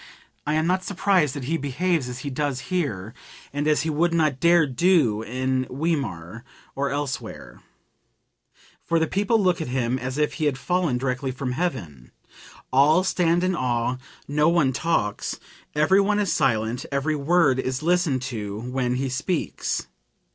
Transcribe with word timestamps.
I 0.47 0.55
am 0.55 0.65
not 0.65 0.83
surprised 0.83 1.35
that 1.35 1.43
he 1.43 1.57
behaves 1.57 2.09
as 2.09 2.21
he 2.25 2.31
does 2.31 2.59
here 2.73 3.13
(and 3.53 3.67
as 3.67 3.83
he 3.83 3.91
would 3.91 4.15
not 4.15 4.39
dare 4.39 4.65
do 4.65 5.21
in 5.21 5.67
Weimar 5.69 6.43
or 6.75 6.89
elsewhere), 6.89 7.61
for 8.83 8.97
the 8.97 9.05
people 9.05 9.39
look 9.39 9.61
at 9.61 9.67
him 9.67 9.99
as 9.99 10.17
if 10.17 10.33
he 10.33 10.45
had 10.45 10.57
fallen 10.57 10.97
direct 10.97 11.23
from 11.35 11.51
heaven. 11.51 12.11
All 12.73 13.03
stand 13.03 13.43
in 13.43 13.55
awe, 13.55 13.97
no 14.27 14.49
one 14.49 14.73
talks, 14.73 15.39
everyone 15.75 16.17
is 16.17 16.33
silent, 16.33 16.83
every 16.91 17.15
word 17.15 17.59
is 17.59 17.83
listened 17.83 18.23
to 18.23 18.59
when 18.61 18.95
he 18.95 19.07
speaks. 19.07 19.85